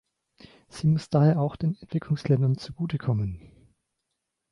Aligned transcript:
Sie 0.67 0.87
muss 0.87 1.11
daher 1.11 1.39
auch 1.39 1.55
den 1.55 1.75
Entwicklungsländern 1.79 2.57
zu 2.57 2.73
Gute 2.73 2.97
kommen. 2.97 3.51